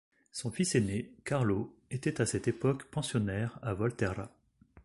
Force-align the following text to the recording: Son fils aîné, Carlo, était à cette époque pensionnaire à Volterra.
Son 0.31 0.49
fils 0.49 0.73
aîné, 0.73 1.11
Carlo, 1.25 1.75
était 1.91 2.21
à 2.21 2.25
cette 2.25 2.47
époque 2.47 2.85
pensionnaire 2.85 3.59
à 3.61 3.75
Volterra. 3.75 4.31